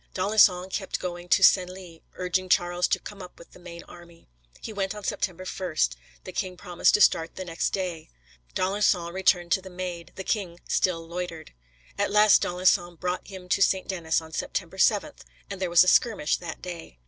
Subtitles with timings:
[0.15, 4.27] D'Alençon kept going to Senlis urging Charles to come up with the main army.
[4.59, 5.75] He went on September 1
[6.23, 8.09] the king promised to start next day.
[8.55, 11.53] D'Alençon returned to the Maid, the king still loitered.
[11.99, 13.87] At last d'Alençon brought him to St.
[13.87, 15.13] Denis on September 7,
[15.51, 16.97] and there was a skirmish that day.